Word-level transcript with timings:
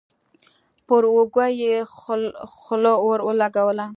پر 0.87 1.03
اوږه 1.13 1.47
يې 1.61 1.75
خوله 2.59 2.93
ور 3.05 3.19
ولګوله. 3.27 3.85